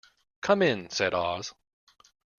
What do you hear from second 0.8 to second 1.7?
said Oz.